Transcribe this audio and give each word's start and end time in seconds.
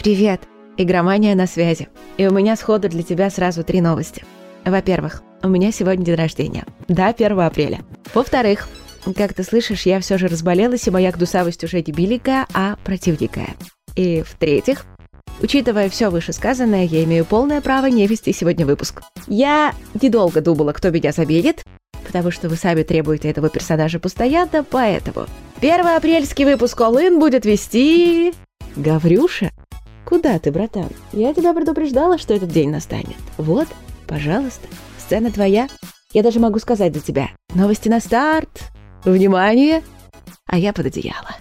Привет! 0.00 0.40
Игромания 0.78 1.34
на 1.34 1.46
связи. 1.46 1.88
И 2.16 2.26
у 2.26 2.32
меня 2.32 2.56
сходу 2.56 2.88
для 2.88 3.02
тебя 3.02 3.28
сразу 3.28 3.64
три 3.64 3.82
новости. 3.82 4.24
Во-первых, 4.64 5.22
у 5.42 5.48
меня 5.48 5.72
сегодня 5.72 6.06
день 6.06 6.14
рождения. 6.14 6.64
Да, 6.88 7.08
1 7.08 7.38
апреля. 7.38 7.80
Во-вторых, 8.14 8.66
как 9.14 9.34
ты 9.34 9.42
слышишь, 9.42 9.84
я 9.84 10.00
все 10.00 10.16
же 10.16 10.28
разболелась, 10.28 10.86
и 10.86 10.90
моя 10.90 11.12
гдусавость 11.12 11.64
уже 11.64 11.82
не 11.82 11.92
беленькая, 11.92 12.46
а 12.54 12.76
противненькая. 12.82 13.50
И 13.94 14.22
в-третьих, 14.22 14.86
Учитывая 15.42 15.90
все 15.90 16.08
вышесказанное, 16.08 16.84
я 16.84 17.04
имею 17.04 17.26
полное 17.26 17.60
право 17.60 17.86
не 17.86 18.06
вести 18.06 18.32
сегодня 18.32 18.64
выпуск. 18.64 19.02
Я 19.26 19.74
недолго 20.00 20.40
думала, 20.40 20.72
кто 20.72 20.90
меня 20.90 21.12
заменит, 21.12 21.62
потому 22.06 22.30
что 22.30 22.48
вы 22.48 22.56
сами 22.56 22.82
требуете 22.84 23.28
этого 23.28 23.50
персонажа 23.50 23.98
постоянно, 23.98 24.64
поэтому... 24.64 25.26
Первый 25.60 25.96
апрельский 25.96 26.46
выпуск 26.46 26.80
All 26.80 27.18
будет 27.18 27.44
вести... 27.44 28.32
Гаврюша? 28.76 29.50
Куда 30.10 30.40
ты, 30.40 30.50
братан? 30.50 30.88
Я 31.12 31.32
тебя 31.32 31.54
предупреждала, 31.54 32.18
что 32.18 32.34
этот 32.34 32.48
день 32.48 32.68
настанет. 32.68 33.16
Вот, 33.36 33.68
пожалуйста, 34.08 34.66
сцена 34.98 35.30
твоя. 35.30 35.68
Я 36.12 36.24
даже 36.24 36.40
могу 36.40 36.58
сказать 36.58 36.92
за 36.92 37.00
тебя. 37.00 37.28
Новости 37.54 37.88
на 37.88 38.00
старт. 38.00 38.72
Внимание! 39.04 39.84
А 40.46 40.58
я 40.58 40.72
под 40.72 40.86
одеяло. 40.86 41.36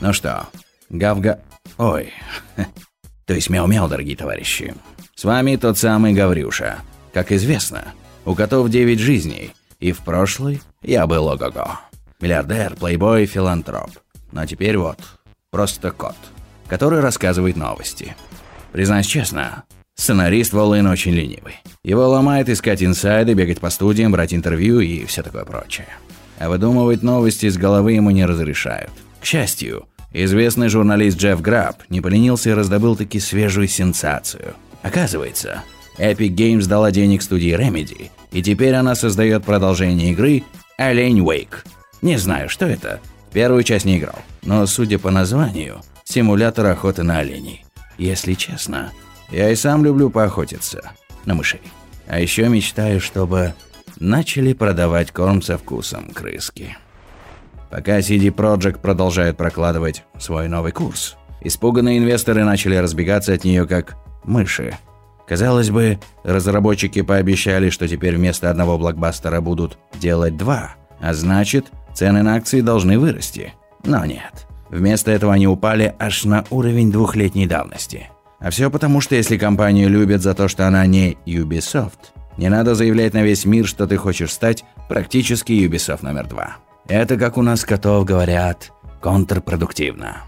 Ну 0.00 0.14
что, 0.14 0.48
Гавга... 0.88 1.40
Ой, 1.76 2.14
то 3.26 3.34
есть 3.34 3.50
мяу-мяу, 3.50 3.88
дорогие 3.88 4.16
товарищи. 4.16 4.74
С 5.14 5.24
вами 5.24 5.56
тот 5.56 5.76
самый 5.76 6.14
Гаврюша. 6.14 6.78
Как 7.12 7.30
известно, 7.30 7.92
у 8.24 8.34
котов 8.34 8.70
9 8.70 8.98
жизней, 8.98 9.52
и 9.80 9.92
в 9.92 9.98
прошлый 9.98 10.62
я 10.80 11.06
был 11.06 11.26
ого-го. 11.26 11.87
Миллиардер, 12.20 12.74
плейбой, 12.74 13.26
филантроп. 13.26 13.90
Но 14.32 14.44
теперь 14.44 14.76
вот, 14.76 14.98
просто 15.50 15.92
кот, 15.92 16.16
который 16.66 17.00
рассказывает 17.00 17.56
новости. 17.56 18.16
Признаюсь 18.72 19.06
честно, 19.06 19.64
сценарист 19.94 20.52
Волын 20.52 20.88
очень 20.88 21.12
ленивый. 21.12 21.54
Его 21.84 22.08
ломает 22.08 22.48
искать 22.48 22.82
инсайды, 22.82 23.34
бегать 23.34 23.60
по 23.60 23.70
студиям, 23.70 24.10
брать 24.10 24.34
интервью 24.34 24.80
и 24.80 25.04
все 25.04 25.22
такое 25.22 25.44
прочее. 25.44 25.86
А 26.38 26.48
выдумывать 26.48 27.02
новости 27.02 27.46
из 27.46 27.56
головы 27.56 27.92
ему 27.92 28.10
не 28.10 28.26
разрешают. 28.26 28.90
К 29.20 29.24
счастью, 29.24 29.86
известный 30.12 30.68
журналист 30.68 31.18
Джефф 31.18 31.40
Граб 31.40 31.82
не 31.88 32.00
поленился 32.00 32.50
и 32.50 32.54
раздобыл 32.54 32.96
таки 32.96 33.20
свежую 33.20 33.68
сенсацию. 33.68 34.54
Оказывается, 34.82 35.62
Epic 35.98 36.34
Games 36.34 36.66
дала 36.66 36.90
денег 36.90 37.22
студии 37.22 37.56
Remedy, 37.56 38.10
и 38.32 38.42
теперь 38.42 38.74
она 38.74 38.94
создает 38.94 39.44
продолжение 39.44 40.12
игры 40.12 40.42
Олень 40.76 41.20
Wake. 41.20 41.64
Не 42.02 42.16
знаю, 42.16 42.48
что 42.48 42.66
это. 42.66 43.00
Первую 43.32 43.62
часть 43.62 43.84
не 43.84 43.98
играл, 43.98 44.18
но, 44.42 44.64
судя 44.66 44.98
по 44.98 45.10
названию, 45.10 45.80
симулятор 46.04 46.66
охоты 46.66 47.02
на 47.02 47.18
оленей. 47.18 47.64
Если 47.98 48.34
честно, 48.34 48.92
я 49.30 49.50
и 49.50 49.56
сам 49.56 49.84
люблю 49.84 50.08
поохотиться 50.08 50.92
на 51.24 51.34
мышей. 51.34 51.60
А 52.06 52.20
еще 52.20 52.48
мечтаю, 52.48 53.00
чтобы 53.00 53.54
начали 53.98 54.52
продавать 54.52 55.12
корм 55.12 55.42
со 55.42 55.58
вкусом 55.58 56.10
крыски. 56.10 56.76
Пока 57.70 57.98
CD 57.98 58.30
Projekt 58.30 58.80
продолжает 58.80 59.36
прокладывать 59.36 60.04
свой 60.18 60.48
новый 60.48 60.72
курс, 60.72 61.16
испуганные 61.42 61.98
инвесторы 61.98 62.44
начали 62.44 62.76
разбегаться 62.76 63.34
от 63.34 63.44
нее 63.44 63.66
как 63.66 63.96
мыши. 64.24 64.78
Казалось 65.26 65.68
бы, 65.68 65.98
разработчики 66.24 67.02
пообещали, 67.02 67.68
что 67.68 67.86
теперь 67.86 68.16
вместо 68.16 68.48
одного 68.48 68.78
блокбастера 68.78 69.42
будут 69.42 69.76
делать 70.00 70.38
два, 70.38 70.76
а 71.00 71.12
значит, 71.12 71.66
цены 71.98 72.22
на 72.22 72.36
акции 72.36 72.60
должны 72.60 72.96
вырасти. 72.96 73.54
Но 73.84 74.04
нет. 74.04 74.46
Вместо 74.70 75.10
этого 75.10 75.32
они 75.32 75.48
упали 75.48 75.94
аж 75.98 76.24
на 76.24 76.44
уровень 76.50 76.92
двухлетней 76.92 77.46
давности. 77.46 78.08
А 78.38 78.50
все 78.50 78.70
потому, 78.70 79.00
что 79.00 79.16
если 79.16 79.36
компанию 79.36 79.88
любят 79.88 80.22
за 80.22 80.34
то, 80.34 80.46
что 80.46 80.68
она 80.68 80.86
не 80.86 81.18
Ubisoft, 81.26 82.14
не 82.36 82.48
надо 82.48 82.76
заявлять 82.76 83.14
на 83.14 83.24
весь 83.24 83.44
мир, 83.44 83.66
что 83.66 83.88
ты 83.88 83.96
хочешь 83.96 84.32
стать 84.32 84.64
практически 84.88 85.50
Ubisoft 85.52 86.04
номер 86.04 86.28
два. 86.28 86.58
Это, 86.86 87.16
как 87.16 87.36
у 87.36 87.42
нас 87.42 87.64
котов 87.64 88.04
говорят, 88.04 88.70
контрпродуктивно. 89.00 90.18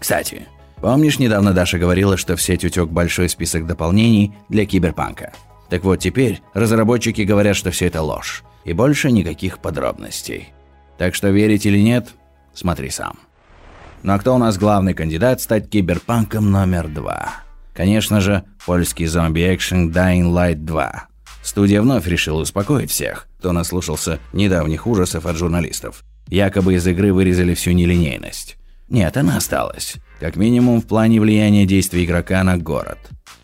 Кстати, 0.00 0.48
помнишь, 0.80 1.20
недавно 1.20 1.52
Даша 1.52 1.78
говорила, 1.78 2.16
что 2.16 2.34
в 2.34 2.42
сеть 2.42 2.64
утек 2.64 2.88
большой 2.88 3.28
список 3.28 3.66
дополнений 3.68 4.34
для 4.48 4.66
киберпанка? 4.66 5.32
Так 5.68 5.84
вот 5.84 6.00
теперь 6.00 6.42
разработчики 6.54 7.20
говорят, 7.20 7.54
что 7.54 7.70
все 7.70 7.86
это 7.86 8.02
ложь. 8.02 8.42
И 8.64 8.72
больше 8.72 9.12
никаких 9.12 9.60
подробностей. 9.60 10.52
Так 11.00 11.14
что 11.14 11.30
верить 11.30 11.64
или 11.64 11.78
нет, 11.78 12.10
смотри 12.52 12.90
сам. 12.90 13.18
Ну 14.02 14.12
а 14.12 14.18
кто 14.18 14.34
у 14.34 14.38
нас 14.38 14.58
главный 14.58 14.92
кандидат 14.92 15.40
стать 15.40 15.70
киберпанком 15.70 16.50
номер 16.50 16.88
два? 16.88 17.36
Конечно 17.72 18.20
же, 18.20 18.44
польский 18.66 19.06
зомби-экшен 19.06 19.92
Dying 19.92 20.30
Light 20.30 20.56
2. 20.56 21.06
Студия 21.42 21.80
вновь 21.80 22.06
решила 22.06 22.42
успокоить 22.42 22.90
всех, 22.90 23.28
кто 23.38 23.52
наслушался 23.52 24.18
недавних 24.34 24.86
ужасов 24.86 25.24
от 25.24 25.38
журналистов. 25.38 26.04
Якобы 26.28 26.74
из 26.74 26.86
игры 26.86 27.14
вырезали 27.14 27.54
всю 27.54 27.70
нелинейность. 27.70 28.58
Нет, 28.90 29.16
она 29.16 29.38
осталась. 29.38 29.94
Как 30.20 30.36
минимум 30.36 30.82
в 30.82 30.86
плане 30.86 31.18
влияния 31.18 31.64
действий 31.64 32.04
игрока 32.04 32.44
на 32.44 32.58
город. 32.58 32.98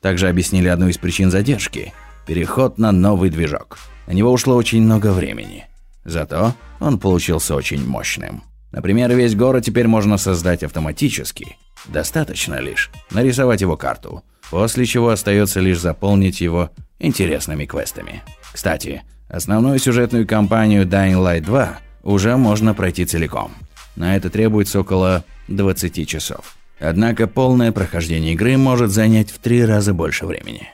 Также 0.00 0.28
объяснили 0.28 0.68
одну 0.68 0.86
из 0.86 0.98
причин 0.98 1.32
задержки– 1.32 1.92
переход 2.28 2.78
на 2.78 2.92
новый 2.92 3.28
движок. 3.28 3.76
На 4.06 4.12
него 4.12 4.30
ушло 4.30 4.54
очень 4.54 4.82
много 4.82 5.10
времени. 5.10 5.66
Зато 6.04 6.54
он 6.78 6.98
получился 6.98 7.54
очень 7.54 7.86
мощным. 7.86 8.42
Например, 8.72 9.12
весь 9.14 9.34
город 9.34 9.64
теперь 9.64 9.86
можно 9.86 10.16
создать 10.16 10.62
автоматически. 10.62 11.56
Достаточно 11.86 12.60
лишь 12.60 12.90
нарисовать 13.10 13.60
его 13.60 13.76
карту, 13.76 14.22
после 14.50 14.86
чего 14.86 15.10
остается 15.10 15.60
лишь 15.60 15.80
заполнить 15.80 16.40
его 16.40 16.70
интересными 16.98 17.64
квестами. 17.64 18.22
Кстати, 18.52 19.02
основную 19.28 19.78
сюжетную 19.78 20.26
кампанию 20.26 20.86
Dying 20.86 21.16
Light 21.16 21.42
2 21.42 21.78
уже 22.02 22.36
можно 22.36 22.74
пройти 22.74 23.04
целиком. 23.04 23.52
На 23.96 24.16
это 24.16 24.30
требуется 24.30 24.80
около 24.80 25.24
20 25.48 26.08
часов. 26.08 26.56
Однако 26.78 27.26
полное 27.26 27.72
прохождение 27.72 28.32
игры 28.32 28.56
может 28.56 28.90
занять 28.90 29.30
в 29.30 29.38
три 29.38 29.64
раза 29.64 29.92
больше 29.92 30.26
времени. 30.26 30.68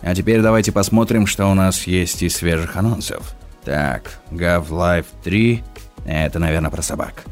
А 0.00 0.14
теперь 0.14 0.42
давайте 0.42 0.72
посмотрим, 0.72 1.26
что 1.26 1.46
у 1.46 1.54
нас 1.54 1.86
есть 1.86 2.22
из 2.22 2.36
свежих 2.36 2.76
анонсов. 2.76 3.36
Так, 3.64 4.18
Gav 4.30 4.68
Life 4.68 5.06
3. 5.22 5.62
Это, 6.06 6.38
наверное, 6.38 6.70
про 6.70 6.82
собак. 6.82 7.24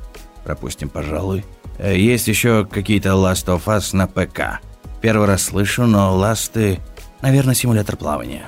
Пропустим, 0.45 0.89
пожалуй. 0.89 1.45
Э, 1.79 1.97
есть 1.97 2.29
еще 2.29 2.67
какие-то 2.67 3.11
Last 3.11 3.47
of 3.47 3.65
Us 3.67 3.95
на 3.95 4.07
ПК. 4.07 4.61
Первый 5.01 5.27
раз 5.27 5.43
слышу, 5.43 5.87
но 5.87 6.17
ласты... 6.17 6.81
Наверное, 7.21 7.55
симулятор 7.55 7.97
плавания. 7.97 8.45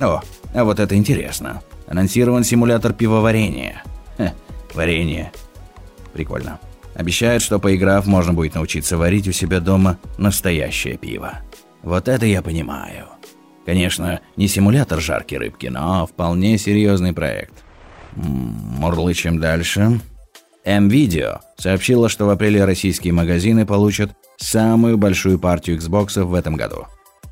О, 0.00 0.20
а 0.54 0.64
вот 0.64 0.80
это 0.80 0.96
интересно. 0.96 1.62
Анонсирован 1.86 2.44
симулятор 2.44 2.92
пивоварения. 2.92 3.82
Хе, 4.18 4.34
варенье. 4.74 5.32
Прикольно. 6.12 6.58
Обещают, 6.94 7.42
что 7.42 7.58
поиграв, 7.58 8.06
можно 8.06 8.34
будет 8.34 8.54
научиться 8.54 8.98
варить 8.98 9.28
у 9.28 9.32
себя 9.32 9.60
дома 9.60 9.98
настоящее 10.18 10.98
пиво. 10.98 11.38
Вот 11.82 12.08
это 12.08 12.26
я 12.26 12.42
понимаю. 12.42 13.06
Конечно, 13.64 14.20
не 14.36 14.48
симулятор 14.48 15.00
жарки 15.00 15.34
рыбки, 15.34 15.66
но 15.66 16.06
вполне 16.06 16.58
серьезный 16.58 17.12
проект. 17.12 17.54
Мурлычем 18.16 19.38
дальше. 19.38 20.00
М-Видео 20.64 21.40
сообщила, 21.56 22.08
что 22.08 22.26
в 22.26 22.30
апреле 22.30 22.64
российские 22.64 23.12
магазины 23.12 23.66
получат 23.66 24.12
самую 24.36 24.98
большую 24.98 25.38
партию 25.38 25.78
Xbox 25.78 26.22
в 26.22 26.34
этом 26.34 26.56
году. 26.56 26.86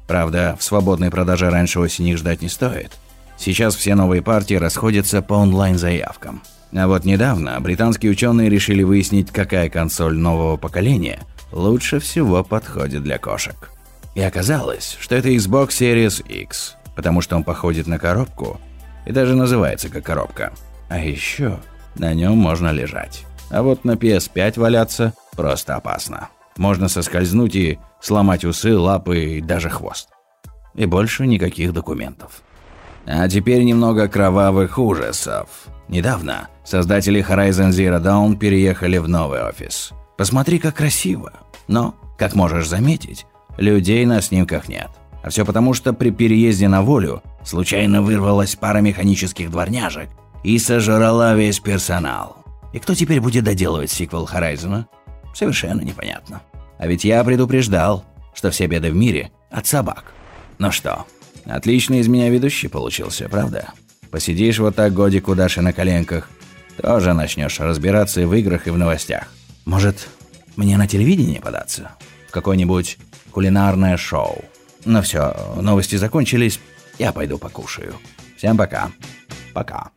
Правда, 0.08 0.56
в 0.58 0.64
свободной 0.64 1.10
продаже 1.10 1.50
раньше 1.50 1.80
осени 1.80 2.14
ждать 2.14 2.42
не 2.42 2.48
стоит– 2.48 2.92
Сейчас 3.40 3.74
все 3.74 3.94
новые 3.94 4.20
партии 4.20 4.52
расходятся 4.54 5.22
по 5.22 5.32
онлайн-заявкам. 5.32 6.42
А 6.74 6.86
вот 6.86 7.06
недавно 7.06 7.58
британские 7.58 8.12
ученые 8.12 8.50
решили 8.50 8.82
выяснить, 8.82 9.31
какая 9.31 9.70
консоль 9.70 10.19
нового 10.19 10.58
поколения 10.58 11.20
лучше 11.50 12.00
всего 12.00 12.44
подходит 12.44 13.02
для 13.02 13.16
кошек. 13.16 13.70
И 14.14 14.20
оказалось, 14.20 14.96
что 15.00 15.14
это 15.14 15.28
Xbox 15.28 15.68
Series 15.68 16.26
X, 16.26 16.76
потому 16.96 17.20
что 17.20 17.36
он 17.36 17.44
походит 17.44 17.86
на 17.86 17.98
коробку 17.98 18.60
и 19.06 19.12
даже 19.12 19.34
называется 19.34 19.88
как 19.88 20.04
коробка. 20.04 20.52
А 20.88 20.98
еще 20.98 21.58
на 21.94 22.12
нем 22.14 22.36
можно 22.36 22.70
лежать. 22.72 23.24
А 23.50 23.62
вот 23.62 23.84
на 23.84 23.92
PS5 23.92 24.58
валяться 24.58 25.14
просто 25.36 25.76
опасно. 25.76 26.28
Можно 26.56 26.88
соскользнуть 26.88 27.54
и 27.54 27.78
сломать 28.00 28.44
усы, 28.44 28.76
лапы 28.76 29.36
и 29.36 29.40
даже 29.40 29.70
хвост. 29.70 30.08
И 30.74 30.86
больше 30.86 31.26
никаких 31.26 31.72
документов. 31.72 32.42
А 33.06 33.28
теперь 33.28 33.62
немного 33.62 34.08
кровавых 34.08 34.78
ужасов. 34.78 35.48
Недавно 35.88 36.48
создатели 36.64 37.24
Horizon 37.26 37.70
Zero 37.70 38.00
Dawn 38.00 38.36
переехали 38.36 38.98
в 38.98 39.08
новый 39.08 39.42
офис. 39.42 39.92
Посмотри, 40.16 40.58
как 40.58 40.76
красиво. 40.76 41.32
Но, 41.66 41.94
как 42.18 42.34
можешь 42.34 42.68
заметить, 42.68 43.26
людей 43.56 44.05
на 44.06 44.20
снимках 44.20 44.69
нет. 44.69 44.88
А 45.23 45.31
все 45.31 45.44
потому, 45.44 45.75
что 45.75 45.93
при 45.93 46.11
переезде 46.11 46.69
на 46.69 46.82
волю 46.82 47.23
случайно 47.44 48.02
вырвалась 48.02 48.56
пара 48.56 48.79
механических 48.79 49.50
дворняжек 49.50 50.08
и 50.43 50.58
сожрала 50.58 51.35
весь 51.35 51.61
персонал. 51.61 52.37
И 52.73 52.79
кто 52.79 52.94
теперь 52.94 53.20
будет 53.20 53.44
доделывать 53.44 53.91
сиквел 53.91 54.26
Хорайзена? 54.26 54.87
Совершенно 55.35 55.82
непонятно. 55.82 56.41
А 56.79 56.87
ведь 56.87 57.05
я 57.05 57.23
предупреждал, 57.25 58.05
что 58.35 58.50
все 58.50 58.67
беды 58.67 58.91
в 58.91 58.94
мире 58.94 59.31
от 59.50 59.67
собак. 59.67 60.14
Ну 60.58 60.70
что, 60.70 61.05
отличный 61.44 61.99
из 61.99 62.08
меня 62.08 62.31
ведущий 62.31 62.69
получился, 62.69 63.29
правда? 63.29 63.70
Посидишь 64.11 64.58
вот 64.58 64.76
так 64.76 64.93
годик 64.93 65.29
у 65.29 65.35
Даши 65.35 65.61
на 65.61 65.73
коленках, 65.73 66.31
тоже 66.81 67.12
начнешь 67.12 67.61
разбираться 67.61 68.20
и 68.20 68.25
в 68.25 68.35
играх, 68.35 68.67
и 68.67 68.70
в 68.70 68.79
новостях. 68.79 69.29
Может, 69.64 70.08
мне 70.56 70.76
на 70.76 70.88
телевидение 70.88 71.41
податься? 71.41 71.91
В 72.31 72.32
какое-нибудь 72.32 72.97
кулинарное 73.32 73.97
шоу? 73.97 74.44
Ну 74.85 75.03
все, 75.03 75.35
новости 75.61 75.97
закончились, 75.97 76.61
я 76.97 77.12
пойду 77.12 77.38
покушаю. 77.38 77.97
Всем 78.37 78.56
пока. 78.56 78.93
Пока. 79.53 79.91